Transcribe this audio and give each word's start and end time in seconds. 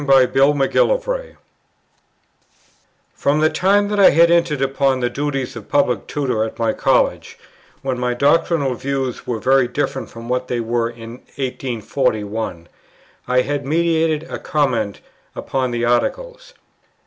From 0.03 0.57
the 3.39 3.51
time 3.53 3.87
that 3.89 3.99
I 3.99 4.09
had 4.09 4.31
entered 4.31 4.59
upon 4.63 4.99
the 4.99 5.11
duties 5.11 5.55
of 5.55 5.69
Public 5.69 6.07
Tutor 6.07 6.43
at 6.43 6.57
my 6.57 6.73
College, 6.73 7.37
when 7.83 7.99
my 7.99 8.15
doctrinal 8.15 8.73
views 8.73 9.27
were 9.27 9.37
very 9.37 9.67
different 9.67 10.09
from 10.09 10.27
what 10.27 10.47
they 10.47 10.59
were 10.59 10.89
in 10.89 11.17
1841, 11.37 12.67
I 13.27 13.41
had 13.41 13.63
meditated 13.63 14.23
a 14.27 14.39
comment 14.39 15.01
upon 15.35 15.69
the 15.69 15.85
Articles. 15.85 16.55